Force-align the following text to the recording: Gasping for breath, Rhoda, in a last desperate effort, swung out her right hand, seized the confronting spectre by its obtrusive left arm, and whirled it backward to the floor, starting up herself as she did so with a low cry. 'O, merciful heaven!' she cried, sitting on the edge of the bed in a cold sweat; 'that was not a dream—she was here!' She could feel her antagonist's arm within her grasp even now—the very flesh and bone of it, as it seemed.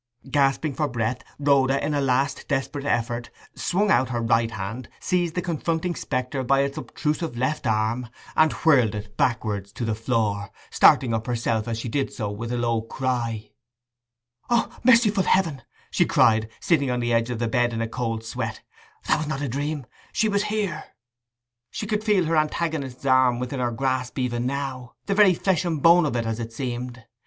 Gasping 0.31 0.73
for 0.73 0.87
breath, 0.87 1.21
Rhoda, 1.37 1.79
in 1.85 1.93
a 1.93 2.01
last 2.01 2.47
desperate 2.47 2.85
effort, 2.87 3.29
swung 3.53 3.91
out 3.91 4.09
her 4.09 4.19
right 4.23 4.49
hand, 4.49 4.89
seized 4.99 5.35
the 5.35 5.43
confronting 5.43 5.93
spectre 5.93 6.41
by 6.43 6.61
its 6.61 6.75
obtrusive 6.75 7.37
left 7.37 7.67
arm, 7.67 8.09
and 8.35 8.51
whirled 8.51 8.95
it 8.95 9.15
backward 9.15 9.65
to 9.67 9.85
the 9.85 9.93
floor, 9.93 10.49
starting 10.71 11.13
up 11.13 11.27
herself 11.27 11.67
as 11.67 11.77
she 11.77 11.87
did 11.87 12.11
so 12.11 12.31
with 12.31 12.51
a 12.51 12.57
low 12.57 12.81
cry. 12.81 13.51
'O, 14.49 14.75
merciful 14.83 15.21
heaven!' 15.21 15.61
she 15.91 16.03
cried, 16.07 16.49
sitting 16.59 16.89
on 16.89 16.99
the 16.99 17.13
edge 17.13 17.29
of 17.29 17.37
the 17.37 17.47
bed 17.47 17.71
in 17.71 17.79
a 17.79 17.87
cold 17.87 18.23
sweat; 18.23 18.61
'that 19.05 19.17
was 19.19 19.27
not 19.27 19.43
a 19.43 19.47
dream—she 19.47 20.27
was 20.27 20.45
here!' 20.45 20.85
She 21.69 21.85
could 21.85 22.03
feel 22.03 22.25
her 22.25 22.37
antagonist's 22.37 23.05
arm 23.05 23.37
within 23.37 23.59
her 23.59 23.69
grasp 23.71 24.17
even 24.17 24.47
now—the 24.47 25.13
very 25.13 25.35
flesh 25.35 25.63
and 25.63 25.79
bone 25.79 26.07
of 26.07 26.15
it, 26.15 26.25
as 26.25 26.39
it 26.39 26.51
seemed. 26.51 27.03